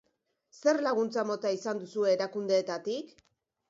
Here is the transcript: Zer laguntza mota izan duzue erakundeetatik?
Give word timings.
Zer 0.59 0.81
laguntza 0.87 1.27
mota 1.33 1.53
izan 1.59 1.85
duzue 1.85 2.19
erakundeetatik? 2.19 3.19